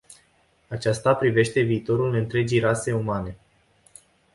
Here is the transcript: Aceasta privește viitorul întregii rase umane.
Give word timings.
Aceasta 0.67 1.15
privește 1.15 1.61
viitorul 1.61 2.13
întregii 2.15 2.59
rase 2.59 2.93
umane. 2.93 3.37